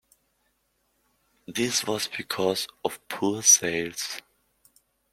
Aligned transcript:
This 1.45 1.85
was 1.85 2.07
because 2.07 2.67
of 2.83 3.07
poor 3.07 3.43
sales. 3.43 4.19